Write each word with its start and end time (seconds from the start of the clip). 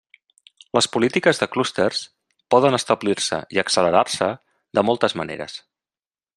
Les 0.77 0.87
polítiques 0.95 1.41
de 1.41 1.47
clústers 1.55 1.99
poden 2.55 2.79
establir-se 2.79 3.41
i 3.57 3.63
accelerar-se 3.65 4.33
de 4.79 4.89
moltes 4.91 5.19
maneres. 5.23 5.63